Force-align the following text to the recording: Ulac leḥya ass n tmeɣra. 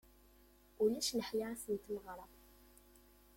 Ulac 0.83 1.09
leḥya 1.19 1.45
ass 1.53 1.63
n 1.73 1.75
tmeɣra. 1.83 2.25